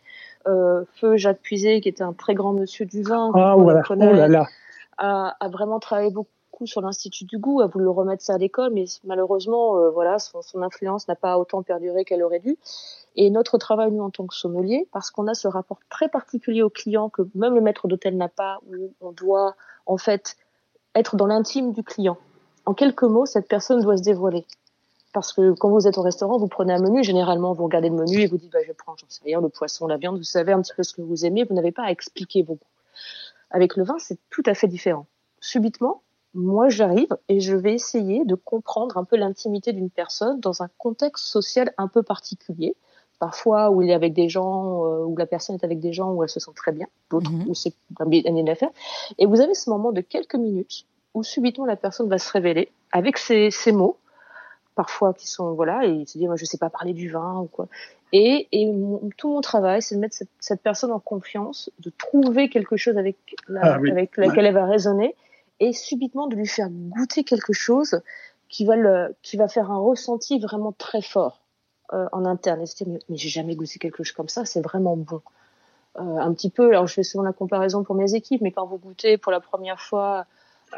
Euh, 0.46 0.84
Feu 0.94 1.16
Jacques 1.16 1.40
Puisé, 1.40 1.80
qui 1.80 1.88
était 1.88 2.02
un 2.02 2.12
très 2.12 2.34
grand 2.34 2.52
monsieur 2.52 2.86
du 2.86 3.02
vin, 3.02 3.32
ah, 3.34 3.56
voilà. 3.58 3.82
oh 3.88 3.94
là 3.94 4.28
là. 4.28 4.46
A, 4.98 5.36
a, 5.40 5.48
vraiment 5.48 5.80
travaillé 5.80 6.10
beaucoup 6.10 6.66
sur 6.66 6.80
l'Institut 6.80 7.24
du 7.24 7.38
goût, 7.38 7.60
à 7.60 7.66
vouloir 7.66 7.96
remettre 7.96 8.22
ça 8.22 8.34
à 8.34 8.38
l'école, 8.38 8.72
mais 8.72 8.84
malheureusement, 9.04 9.76
euh, 9.76 9.90
voilà, 9.90 10.18
son, 10.18 10.42
son 10.42 10.62
influence 10.62 11.08
n'a 11.08 11.16
pas 11.16 11.38
autant 11.38 11.62
perduré 11.62 12.04
qu'elle 12.04 12.22
aurait 12.22 12.38
dû. 12.38 12.56
Et 13.16 13.28
notre 13.30 13.58
travail, 13.58 13.90
nous, 13.90 14.02
en 14.02 14.10
tant 14.10 14.26
que 14.26 14.34
sommelier, 14.34 14.88
parce 14.92 15.10
qu'on 15.10 15.26
a 15.26 15.34
ce 15.34 15.48
rapport 15.48 15.78
très 15.90 16.08
particulier 16.08 16.62
au 16.62 16.70
client 16.70 17.08
que 17.08 17.22
même 17.34 17.54
le 17.54 17.60
maître 17.60 17.88
d'hôtel 17.88 18.16
n'a 18.16 18.28
pas, 18.28 18.58
où 18.68 18.92
on 19.00 19.12
doit, 19.12 19.56
en 19.86 19.98
fait, 19.98 20.36
être 20.94 21.16
dans 21.16 21.26
l'intime 21.26 21.72
du 21.72 21.82
client. 21.82 22.16
En 22.64 22.74
quelques 22.74 23.02
mots, 23.02 23.26
cette 23.26 23.48
personne 23.48 23.80
doit 23.80 23.96
se 23.96 24.02
dévoiler. 24.02 24.46
Parce 25.16 25.32
que 25.32 25.52
quand 25.52 25.70
vous 25.70 25.88
êtes 25.88 25.96
au 25.96 26.02
restaurant, 26.02 26.36
vous 26.36 26.46
prenez 26.46 26.74
un 26.74 26.78
menu, 26.78 27.02
généralement, 27.02 27.54
vous 27.54 27.64
regardez 27.64 27.88
le 27.88 27.94
menu 27.94 28.20
et 28.20 28.26
vous 28.26 28.36
dites, 28.36 28.52
bah, 28.52 28.58
je 28.66 28.72
prends, 28.72 28.94
j'en 28.98 29.06
sais 29.08 29.22
rien, 29.24 29.40
le 29.40 29.48
poisson, 29.48 29.86
la 29.86 29.96
viande, 29.96 30.18
vous 30.18 30.24
savez 30.24 30.52
un 30.52 30.60
petit 30.60 30.74
peu 30.76 30.82
ce 30.82 30.92
que 30.92 31.00
vous 31.00 31.24
aimez, 31.24 31.42
vous 31.44 31.54
n'avez 31.54 31.72
pas 31.72 31.84
à 31.84 31.90
expliquer 31.90 32.42
beaucoup. 32.42 32.68
Avec 33.50 33.76
le 33.76 33.84
vin, 33.84 33.94
c'est 33.98 34.18
tout 34.28 34.42
à 34.44 34.52
fait 34.52 34.68
différent. 34.68 35.06
Subitement, 35.40 36.02
moi 36.34 36.68
j'arrive 36.68 37.08
et 37.30 37.40
je 37.40 37.56
vais 37.56 37.72
essayer 37.72 38.26
de 38.26 38.34
comprendre 38.34 38.98
un 38.98 39.04
peu 39.04 39.16
l'intimité 39.16 39.72
d'une 39.72 39.88
personne 39.88 40.38
dans 40.40 40.62
un 40.62 40.68
contexte 40.76 41.24
social 41.24 41.72
un 41.78 41.88
peu 41.88 42.02
particulier. 42.02 42.76
Parfois 43.18 43.70
où 43.70 43.80
il 43.80 43.88
est 43.88 43.94
avec 43.94 44.12
des 44.12 44.28
gens, 44.28 44.84
euh, 44.84 45.02
où 45.06 45.16
la 45.16 45.24
personne 45.24 45.56
est 45.56 45.64
avec 45.64 45.80
des 45.80 45.94
gens 45.94 46.12
où 46.12 46.24
elle 46.24 46.28
se 46.28 46.40
sent 46.40 46.50
très 46.54 46.72
bien, 46.72 46.88
d'autres 47.08 47.32
mhm. 47.32 47.48
où 47.48 47.54
c'est 47.54 47.72
un 47.98 48.04
bien 48.04 48.20
d'affaires. 48.42 48.68
Et 49.16 49.24
vous 49.24 49.40
avez 49.40 49.54
ce 49.54 49.70
moment 49.70 49.92
de 49.92 50.02
quelques 50.02 50.34
minutes 50.34 50.84
où 51.14 51.22
subitement 51.22 51.64
la 51.64 51.76
personne 51.76 52.06
va 52.06 52.18
se 52.18 52.30
révéler 52.30 52.70
avec 52.92 53.16
ses, 53.16 53.50
ses 53.50 53.72
mots, 53.72 53.96
parfois 54.76 55.12
qui 55.14 55.26
sont 55.26 55.54
voilà, 55.54 55.84
et 55.84 55.90
il 55.90 56.06
se 56.06 56.18
dit 56.18 56.26
moi 56.26 56.36
je 56.36 56.44
sais 56.44 56.58
pas 56.58 56.70
parler 56.70 56.92
du 56.92 57.10
vin 57.10 57.40
ou 57.40 57.46
quoi. 57.46 57.66
Et, 58.12 58.46
et 58.52 58.72
tout 59.16 59.28
mon 59.28 59.40
travail, 59.40 59.82
c'est 59.82 59.96
de 59.96 60.00
mettre 60.00 60.14
cette, 60.14 60.30
cette, 60.38 60.62
personne 60.62 60.92
en 60.92 61.00
confiance, 61.00 61.70
de 61.80 61.90
trouver 61.90 62.48
quelque 62.48 62.76
chose 62.76 62.96
avec, 62.96 63.16
la, 63.48 63.60
ah 63.62 63.74
avec 63.74 64.16
laquelle 64.16 64.46
elle 64.46 64.54
va 64.54 64.66
raisonner 64.66 65.16
et 65.58 65.72
subitement 65.72 66.28
de 66.28 66.36
lui 66.36 66.46
faire 66.46 66.68
goûter 66.70 67.24
quelque 67.24 67.52
chose 67.52 68.00
qui 68.48 68.64
va 68.64 68.76
le, 68.76 69.16
qui 69.22 69.36
va 69.36 69.48
faire 69.48 69.72
un 69.72 69.78
ressenti 69.78 70.38
vraiment 70.38 70.72
très 70.72 71.02
fort 71.02 71.40
euh, 71.92 72.06
en 72.12 72.24
interne. 72.24 72.60
Et 72.62 72.66
se 72.66 72.76
dire, 72.76 72.86
mais, 72.88 73.00
mais 73.08 73.16
j'ai 73.16 73.28
jamais 73.28 73.56
goûté 73.56 73.78
quelque 73.80 74.04
chose 74.04 74.12
comme 74.12 74.28
ça, 74.28 74.44
c'est 74.44 74.60
vraiment 74.60 74.96
bon. 74.96 75.20
Euh, 75.98 76.18
un 76.18 76.32
petit 76.34 76.50
peu, 76.50 76.68
alors 76.68 76.86
je 76.86 76.94
fais 76.94 77.02
souvent 77.02 77.24
la 77.24 77.32
comparaison 77.32 77.82
pour 77.82 77.94
mes 77.94 78.14
équipes, 78.14 78.42
mais 78.42 78.52
quand 78.52 78.66
vous 78.66 78.78
goûtez 78.78 79.16
pour 79.18 79.32
la 79.32 79.40
première 79.40 79.80
fois 79.80 80.26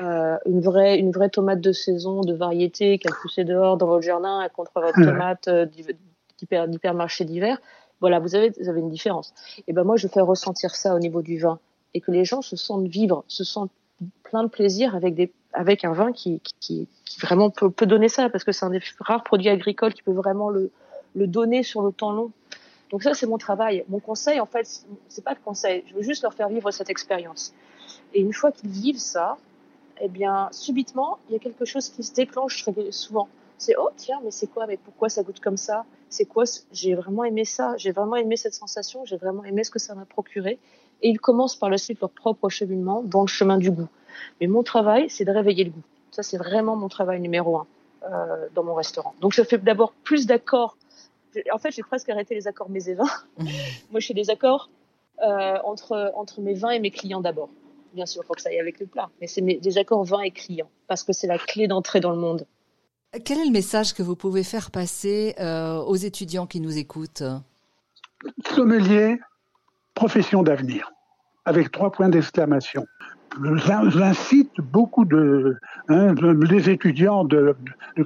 euh, 0.01 0.37
une 0.47 0.61
vraie 0.61 0.99
une 0.99 1.11
vraie 1.11 1.29
tomate 1.29 1.61
de 1.61 1.73
saison, 1.73 2.21
de 2.21 2.35
variété 2.35 2.99
qui 2.99 3.09
a 3.09 3.13
poussé 3.23 3.45
dehors 3.45 3.77
dans 3.77 3.87
votre 3.87 4.03
jardin 4.05 4.47
contre 4.55 4.73
votre 4.75 4.95
tomate 4.95 5.49
euh, 5.49 5.67
d'hypermarché 6.41 7.25
d'hiver, 7.25 7.59
voilà, 8.01 8.21
vous 8.21 8.37
avez 8.37 8.53
vous 8.61 8.69
avez 8.69 8.81
une 8.81 8.91
différence. 8.91 9.35
Et 9.67 9.73
ben 9.73 9.85
moi 9.85 9.97
je 9.97 10.07
fais 10.07 10.21
ressentir 10.21 10.75
ça 10.75 10.95
au 10.95 10.99
niveau 10.99 11.23
du 11.23 11.39
vin 11.39 11.59
et 11.95 12.01
que 12.01 12.13
les 12.13 12.25
gens 12.25 12.43
se 12.43 12.55
sentent 12.57 12.87
vivre, 12.87 13.25
se 13.27 13.45
sentent 13.45 13.73
plein 14.23 14.45
de 14.45 14.49
plaisir 14.49 14.95
avec 14.95 15.15
des 15.15 15.33
avec 15.53 15.85
un 15.85 15.93
vin 15.93 16.13
qui, 16.13 16.41
qui, 16.61 16.87
qui 17.05 17.21
vraiment 17.21 17.51
peut, 17.51 17.71
peut, 17.71 17.87
donner 17.87 18.09
ça 18.09 18.29
parce 18.29 18.45
que 18.45 18.53
c'est 18.53 18.67
un 18.67 18.71
des 18.71 18.81
rares 19.01 19.25
produits 19.25 19.49
agricoles 19.49 19.95
qui 19.95 20.03
peut 20.03 20.13
vraiment 20.13 20.51
le, 20.51 20.71
le 21.17 21.27
donner 21.27 21.63
sur 21.63 21.83
le 21.83 21.91
temps 21.91 22.13
long. 22.13 22.31
Donc 22.91 23.03
ça 23.03 23.15
c'est 23.15 23.27
mon 23.27 23.39
travail. 23.39 23.85
Mon 23.89 23.99
conseil 23.99 24.39
en 24.39 24.47
fait 24.47 24.85
c'est 25.09 25.25
pas 25.25 25.35
de 25.35 25.41
conseil, 25.41 25.83
je 25.89 25.95
veux 25.95 26.03
juste 26.03 26.23
leur 26.23 26.35
faire 26.35 26.49
vivre 26.49 26.71
cette 26.71 26.91
expérience. 26.91 27.53
Et 28.15 28.21
une 28.21 28.33
fois 28.33 28.53
qu'ils 28.53 28.71
vivent 28.71 28.99
ça, 28.99 29.39
eh 30.01 30.09
bien 30.09 30.49
subitement 30.53 31.19
il 31.29 31.33
y 31.33 31.37
a 31.37 31.39
quelque 31.39 31.65
chose 31.65 31.89
qui 31.89 32.03
se 32.03 32.15
déclenche 32.15 32.63
très 32.63 32.93
souvent. 32.93 33.29
C'est 33.59 33.75
oh 33.77 33.91
tiens 33.97 34.21
mais 34.25 34.31
c'est 34.31 34.47
quoi? 34.47 34.67
Mais 34.67 34.77
pourquoi 34.77 35.09
ça 35.09 35.23
goûte 35.23 35.41
comme 35.41 35.57
ça? 35.57 35.85
C'est 36.09 36.25
quoi 36.25 36.45
J'ai 36.73 36.95
vraiment 36.95 37.25
aimé 37.25 37.45
ça, 37.45 37.75
j'ai 37.77 37.93
vraiment 37.93 38.17
aimé 38.17 38.37
cette 38.37 38.55
sensation, 38.55 39.05
j'ai 39.05 39.17
vraiment 39.17 39.45
aimé 39.45 39.65
ce 39.65 39.71
que 39.71 39.79
ça 39.79 39.95
m'a 39.95 40.05
procuré 40.05 40.59
et 41.03 41.09
ils 41.09 41.21
commencent 41.21 41.57
par 41.57 41.71
la 41.71 41.79
suite 41.79 42.01
leur 42.01 42.11
propre 42.11 42.49
cheminement 42.49 43.03
dans 43.03 43.23
le 43.23 43.27
chemin 43.27 43.59
du 43.59 43.71
goût. 43.71 43.89
Mais 44.41 44.47
mon 44.47 44.63
travail, 44.63 45.09
c'est 45.09 45.25
de 45.25 45.31
réveiller 45.31 45.65
le 45.65 45.71
goût. 45.71 45.83
Ça, 46.11 46.23
c'est 46.23 46.39
vraiment 46.39 46.77
mon 46.77 46.89
travail 46.89 47.21
numéro 47.21 47.59
un 47.59 47.67
euh, 48.11 48.49
dans 48.55 48.65
mon 48.65 48.75
restaurant. 48.75 49.15
Donc, 49.21 49.33
je 49.33 49.43
fais 49.43 49.59
d'abord 49.59 49.93
plus 50.05 50.27
d'accords. 50.27 50.77
En 51.53 51.59
fait, 51.59 51.71
j'ai 51.71 51.83
presque 51.83 52.09
arrêté 52.09 52.35
les 52.35 52.49
accords 52.49 52.71
mes 52.71 52.89
et 52.89 52.95
vins. 52.95 53.05
Moi, 53.91 54.01
je 54.01 54.07
fais 54.07 54.15
des 54.15 54.31
accords 54.31 54.71
euh, 55.23 55.59
entre, 55.65 56.13
entre 56.15 56.41
mes 56.41 56.55
vins 56.55 56.71
et 56.71 56.81
mes 56.81 56.91
clients 56.91 57.21
d'abord. 57.21 57.51
Bien 57.95 58.07
sûr, 58.07 58.25
faut 58.25 58.35
que 58.35 58.43
ça 58.43 58.51
aille 58.51 58.61
avec 58.61 58.81
le 58.81 58.87
plat. 58.87 59.11
Mais 59.21 59.27
c'est 59.27 59.41
des 59.41 59.79
accords 59.79 60.05
vins 60.05 60.23
et 60.23 60.31
clients 60.31 60.71
parce 60.87 61.05
que 61.05 61.13
c'est 61.13 61.27
la 61.27 61.39
clé 61.39 61.69
d'entrée 61.69 62.01
dans 62.01 62.11
le 62.11 62.19
monde. 62.19 62.47
Quel 63.25 63.39
est 63.39 63.45
le 63.45 63.51
message 63.51 63.95
que 63.95 64.03
vous 64.03 64.17
pouvez 64.17 64.45
faire 64.45 64.71
passer 64.71 65.35
euh, 65.41 65.79
aux 65.79 65.97
étudiants 65.97 66.47
qui 66.47 66.61
nous 66.61 66.77
écoutent? 66.77 67.23
Sommelier, 68.55 69.19
profession 69.95 70.43
d'avenir, 70.43 70.93
avec 71.45 71.71
trois 71.73 71.91
points 71.91 72.09
d'exclamation 72.09 72.85
j'incite 73.89 74.53
beaucoup 74.61 75.05
de 75.05 75.57
hein, 75.89 76.15
les 76.49 76.71
étudiants 76.71 77.25
de, 77.25 77.55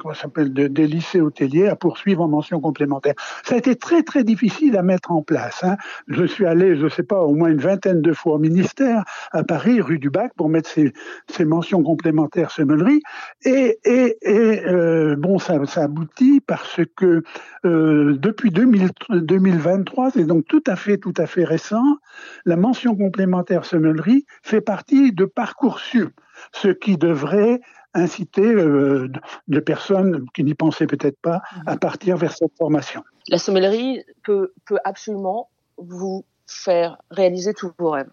comment 0.00 0.14
s'appelle 0.14 0.52
de, 0.52 0.66
des 0.66 0.86
lycées 0.86 1.20
hôteliers 1.20 1.68
à 1.68 1.76
poursuivre 1.76 2.22
en 2.22 2.28
mention 2.28 2.60
complémentaire. 2.60 3.14
Ça 3.44 3.54
a 3.54 3.58
été 3.58 3.76
très 3.76 4.02
très 4.02 4.24
difficile 4.24 4.76
à 4.76 4.82
mettre 4.82 5.12
en 5.12 5.22
place. 5.22 5.62
Hein. 5.64 5.76
Je 6.08 6.24
suis 6.24 6.46
allé, 6.46 6.76
je 6.76 6.88
sais 6.88 7.02
pas, 7.02 7.20
au 7.22 7.34
moins 7.34 7.48
une 7.48 7.60
vingtaine 7.60 8.00
de 8.00 8.12
fois 8.12 8.34
au 8.34 8.38
ministère 8.38 9.04
à 9.32 9.42
Paris, 9.44 9.80
rue 9.80 9.98
du 9.98 10.10
Bac, 10.10 10.32
pour 10.36 10.48
mettre 10.48 10.68
ces, 10.68 11.44
mentions 11.44 11.82
complémentaires 11.82 12.50
semmellerie. 12.50 13.02
Et, 13.44 13.78
euh, 14.26 15.16
bon, 15.16 15.38
ça, 15.38 15.60
aboutit 15.76 16.40
parce 16.40 16.80
que 16.96 17.22
euh, 17.64 18.16
depuis 18.18 18.50
2000, 18.50 18.90
2023, 19.10 20.12
c'est 20.12 20.24
donc 20.24 20.46
tout 20.46 20.62
à 20.66 20.76
fait 20.76 20.98
tout 20.98 21.14
à 21.16 21.26
fait 21.26 21.44
récent, 21.44 21.98
la 22.44 22.56
mention 22.56 22.94
complémentaire 22.96 23.64
semmellerie 23.64 24.24
fait 24.42 24.60
partie 24.60 25.12
de 25.12 25.21
Parcoursup, 25.24 26.12
ce 26.52 26.68
qui 26.68 26.96
devrait 26.96 27.60
inciter 27.94 28.46
euh, 28.46 29.10
des 29.48 29.60
personnes 29.60 30.26
qui 30.34 30.44
n'y 30.44 30.54
pensaient 30.54 30.86
peut-être 30.86 31.18
pas 31.20 31.42
à 31.66 31.76
partir 31.76 32.16
vers 32.16 32.32
cette 32.32 32.56
formation. 32.56 33.04
La 33.28 33.38
sommellerie 33.38 34.02
peut, 34.24 34.52
peut 34.64 34.78
absolument 34.84 35.50
vous 35.76 36.24
faire 36.46 36.98
réaliser 37.10 37.54
tous 37.54 37.72
vos 37.78 37.90
rêves. 37.90 38.10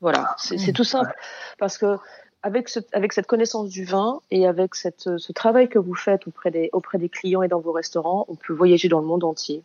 Voilà, 0.00 0.34
c'est 0.36 0.72
tout 0.72 0.84
simple. 0.84 1.14
Parce 1.58 1.78
que 1.78 1.96
avec, 2.42 2.68
ce, 2.68 2.80
avec 2.92 3.12
cette 3.12 3.28
connaissance 3.28 3.68
du 3.68 3.84
vin 3.84 4.20
et 4.32 4.48
avec 4.48 4.74
cette, 4.74 5.16
ce 5.16 5.32
travail 5.32 5.68
que 5.68 5.78
vous 5.78 5.94
faites 5.94 6.26
auprès 6.26 6.50
des, 6.50 6.70
auprès 6.72 6.98
des 6.98 7.08
clients 7.08 7.42
et 7.42 7.48
dans 7.48 7.60
vos 7.60 7.70
restaurants, 7.72 8.24
on 8.28 8.34
peut 8.34 8.52
voyager 8.52 8.88
dans 8.88 8.98
le 8.98 9.06
monde 9.06 9.22
entier. 9.22 9.62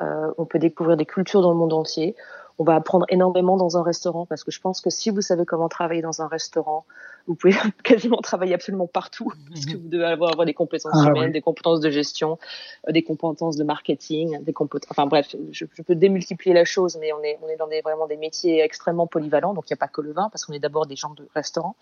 Euh, 0.00 0.32
on 0.38 0.44
peut 0.44 0.60
découvrir 0.60 0.96
des 0.96 1.06
cultures 1.06 1.42
dans 1.42 1.50
le 1.50 1.58
monde 1.58 1.72
entier 1.72 2.14
on 2.60 2.64
va 2.64 2.74
apprendre 2.74 3.06
énormément 3.08 3.56
dans 3.56 3.78
un 3.78 3.82
restaurant 3.82 4.26
parce 4.26 4.44
que 4.44 4.50
je 4.50 4.60
pense 4.60 4.82
que 4.82 4.90
si 4.90 5.08
vous 5.08 5.22
savez 5.22 5.46
comment 5.46 5.70
travailler 5.70 6.02
dans 6.02 6.20
un 6.20 6.28
restaurant, 6.28 6.84
vous 7.26 7.34
pouvez 7.34 7.54
quasiment 7.84 8.18
travailler 8.18 8.52
absolument 8.52 8.86
partout 8.86 9.32
parce 9.48 9.64
que 9.64 9.78
vous 9.78 9.88
devez 9.88 10.04
avoir, 10.04 10.44
des 10.44 10.52
compétences 10.52 10.92
ah 10.94 11.08
humaines, 11.08 11.32
des 11.32 11.40
compétences 11.40 11.80
de 11.80 11.88
gestion, 11.88 12.38
euh, 12.86 12.92
des 12.92 13.02
compétences 13.02 13.56
de 13.56 13.64
marketing, 13.64 14.44
des 14.44 14.52
compétences. 14.52 14.90
Enfin 14.90 15.06
bref, 15.06 15.34
je, 15.50 15.64
peux 15.64 15.94
démultiplier 15.94 16.54
la 16.54 16.66
chose, 16.66 16.98
mais 17.00 17.14
on 17.14 17.22
est 17.22 17.38
on 17.42 17.48
est 17.48 17.56
dans 17.56 17.66
des 17.66 17.80
vraiment 17.80 18.06
des 18.06 18.18
métiers 18.18 18.60
extrêmement 18.60 19.06
polyvalents. 19.06 19.54
Donc 19.54 19.70
il 19.70 19.72
n'y 19.72 19.78
a 19.78 19.80
pas 19.80 19.88
que 19.88 20.02
le 20.02 20.12
vin 20.12 20.28
parce 20.28 20.44
qu'on 20.44 20.52
est 20.52 20.58
d'abord 20.58 20.84
des 20.84 20.96
gens 20.96 21.14
de 21.14 21.26
restaurant. 21.34 21.76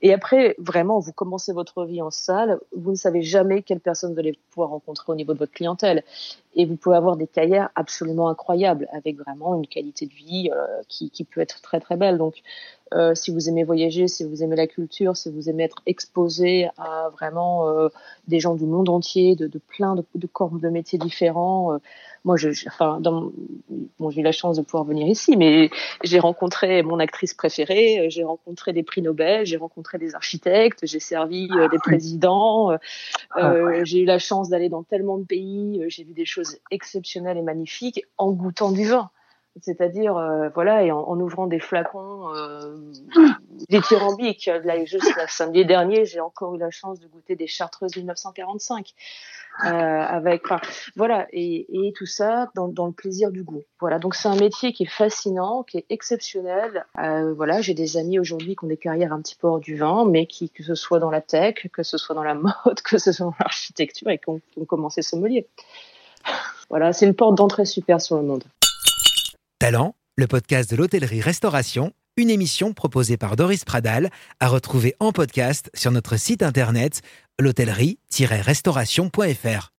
Et 0.00 0.14
après, 0.14 0.54
vraiment, 0.58 1.00
vous 1.00 1.12
commencez 1.12 1.52
votre 1.52 1.84
vie 1.84 2.02
en 2.02 2.10
salle, 2.10 2.60
vous 2.76 2.92
ne 2.92 2.96
savez 2.96 3.22
jamais 3.22 3.62
quelle 3.62 3.80
personne 3.80 4.12
vous 4.12 4.18
allez 4.20 4.38
pouvoir 4.50 4.70
rencontrer 4.70 5.10
au 5.10 5.16
niveau 5.16 5.34
de 5.34 5.38
votre 5.38 5.52
clientèle. 5.52 6.04
Et 6.60 6.66
vous 6.66 6.74
pouvez 6.74 6.96
avoir 6.96 7.16
des 7.16 7.28
carrières 7.28 7.70
absolument 7.76 8.28
incroyables, 8.28 8.88
avec 8.92 9.16
vraiment 9.16 9.54
une 9.54 9.68
qualité 9.68 10.06
de 10.06 10.12
vie 10.12 10.50
euh, 10.52 10.66
qui, 10.88 11.08
qui, 11.08 11.22
peut 11.22 11.40
être 11.40 11.62
très 11.62 11.78
très 11.78 11.96
belle. 11.96 12.18
Donc, 12.18 12.42
euh, 12.94 13.14
si 13.14 13.30
vous 13.30 13.48
aimez 13.48 13.62
voyager, 13.62 14.08
si 14.08 14.24
vous 14.24 14.42
aimez 14.42 14.56
la 14.56 14.66
culture, 14.66 15.16
si 15.16 15.30
vous 15.30 15.48
aimez 15.48 15.62
être 15.62 15.82
exposé 15.86 16.68
à 16.76 17.10
vraiment 17.10 17.68
euh, 17.68 17.88
des 18.26 18.40
gens 18.40 18.54
du 18.54 18.64
monde 18.64 18.88
entier, 18.88 19.36
de, 19.36 19.46
de 19.46 19.58
plein 19.58 19.94
de, 19.94 20.04
de, 20.16 20.26
corps 20.26 20.50
de 20.50 20.68
métiers 20.68 20.98
différents. 20.98 21.78
Moi, 22.24 22.36
je, 22.36 22.48
enfin, 22.66 22.98
dans, 23.00 23.30
bon, 24.00 24.10
j'ai 24.10 24.20
eu 24.20 24.24
la 24.24 24.32
chance 24.32 24.56
de 24.56 24.62
pouvoir 24.62 24.84
venir 24.84 25.06
ici, 25.06 25.36
mais 25.36 25.70
j'ai 26.02 26.18
rencontré 26.18 26.82
mon 26.82 26.98
actrice 26.98 27.34
préférée, 27.34 28.06
j'ai 28.10 28.24
rencontré 28.24 28.72
des 28.72 28.82
prix 28.82 29.02
Nobel, 29.02 29.46
j'ai 29.46 29.56
rencontré 29.56 29.98
des 29.98 30.14
architectes, 30.14 30.80
j'ai 30.82 30.98
servi 30.98 31.48
des 31.70 31.78
présidents, 31.78 32.72
ah, 33.30 33.84
j'ai 33.84 34.00
eu 34.00 34.04
la 34.04 34.18
chance 34.18 34.48
d'aller 34.48 34.68
dans 34.68 34.82
tellement 34.82 35.18
de 35.18 35.24
pays, 35.24 35.84
j'ai 35.88 36.04
vu 36.04 36.12
des 36.12 36.24
choses 36.24 36.47
exceptionnelles 36.70 37.38
et 37.38 37.42
magnifiques 37.42 38.04
en 38.16 38.32
goûtant 38.32 38.72
du 38.72 38.86
vin. 38.86 39.10
C'est-à-dire, 39.60 40.16
euh, 40.16 40.50
voilà, 40.54 40.84
et 40.84 40.92
en, 40.92 41.18
ouvrant 41.18 41.48
des 41.48 41.58
flacons 41.58 42.32
euh, 42.32 42.76
dithyrambiques. 43.68 44.48
Là, 44.62 44.84
juste 44.84 45.12
samedi 45.28 45.66
dernier, 45.66 46.04
j'ai 46.04 46.20
encore 46.20 46.54
eu 46.54 46.58
la 46.58 46.70
chance 46.70 47.00
de 47.00 47.08
goûter 47.08 47.34
des 47.34 47.48
chartreuses 47.48 47.96
1945. 47.96 48.94
Euh, 49.64 49.68
avec, 49.68 50.44
voilà, 50.94 51.26
et, 51.32 51.92
tout 51.96 52.06
ça 52.06 52.48
dans, 52.54 52.86
le 52.86 52.92
plaisir 52.92 53.32
du 53.32 53.42
goût. 53.42 53.64
Voilà, 53.80 53.98
donc 53.98 54.14
c'est 54.14 54.28
un 54.28 54.36
métier 54.36 54.72
qui 54.72 54.84
est 54.84 54.90
fascinant, 54.90 55.64
qui 55.64 55.78
est 55.78 55.86
exceptionnel. 55.90 56.86
Euh, 56.98 57.34
voilà, 57.34 57.60
j'ai 57.60 57.74
des 57.74 57.96
amis 57.96 58.20
aujourd'hui 58.20 58.54
qui 58.54 58.64
ont 58.64 58.68
des 58.68 58.76
carrières 58.76 59.12
un 59.12 59.20
petit 59.20 59.34
peu 59.34 59.48
hors 59.48 59.58
du 59.58 59.76
vin, 59.76 60.04
mais 60.04 60.26
qui, 60.26 60.50
que 60.50 60.62
ce 60.62 60.76
soit 60.76 61.00
dans 61.00 61.10
la 61.10 61.20
tech, 61.20 61.66
que 61.72 61.82
ce 61.82 61.98
soit 61.98 62.14
dans 62.14 62.22
la 62.22 62.34
mode, 62.34 62.54
que 62.84 62.98
ce 62.98 63.10
soit 63.10 63.26
dans 63.26 63.34
l'architecture, 63.40 64.10
et 64.10 64.18
qui 64.18 64.28
ont, 64.28 64.40
qui 64.52 64.60
ont 64.60 64.64
commencé. 64.64 65.02
Voilà, 66.70 66.92
c'est 66.92 67.06
une 67.06 67.14
porte 67.14 67.36
d'entrée 67.36 67.64
super 67.64 68.00
sur 68.00 68.16
le 68.16 68.22
monde. 68.22 68.44
Talent, 69.58 69.94
le 70.16 70.26
podcast 70.26 70.70
de 70.70 70.76
l'hôtellerie-restauration, 70.76 71.92
une 72.16 72.30
émission 72.30 72.72
proposée 72.72 73.16
par 73.16 73.36
Doris 73.36 73.64
Pradal, 73.64 74.10
à 74.40 74.48
retrouver 74.48 74.94
en 75.00 75.12
podcast 75.12 75.70
sur 75.74 75.90
notre 75.90 76.16
site 76.16 76.42
internet 76.42 77.02
l'hôtellerie-restauration.fr. 77.38 79.72